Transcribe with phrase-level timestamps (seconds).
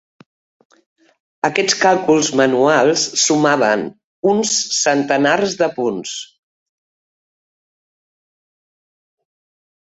[1.49, 3.85] Aquests càlculs manuals sumaven
[4.33, 6.17] "uns centenars de punts".